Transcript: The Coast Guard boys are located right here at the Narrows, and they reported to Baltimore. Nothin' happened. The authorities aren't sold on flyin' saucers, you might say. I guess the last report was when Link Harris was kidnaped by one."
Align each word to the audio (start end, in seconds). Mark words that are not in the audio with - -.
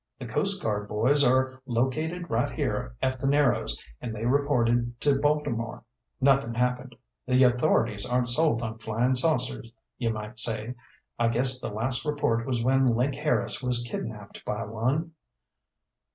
The 0.17 0.25
Coast 0.25 0.63
Guard 0.63 0.87
boys 0.87 1.23
are 1.23 1.61
located 1.67 2.27
right 2.27 2.51
here 2.51 2.95
at 3.03 3.19
the 3.19 3.27
Narrows, 3.27 3.79
and 4.01 4.15
they 4.15 4.25
reported 4.25 4.99
to 5.01 5.19
Baltimore. 5.19 5.83
Nothin' 6.19 6.55
happened. 6.55 6.95
The 7.27 7.43
authorities 7.43 8.03
aren't 8.03 8.27
sold 8.29 8.63
on 8.63 8.79
flyin' 8.79 9.13
saucers, 9.13 9.71
you 9.99 10.09
might 10.09 10.39
say. 10.39 10.73
I 11.19 11.27
guess 11.27 11.61
the 11.61 11.71
last 11.71 12.03
report 12.03 12.47
was 12.47 12.63
when 12.63 12.87
Link 12.87 13.13
Harris 13.13 13.61
was 13.61 13.83
kidnaped 13.87 14.43
by 14.43 14.65
one." 14.65 15.11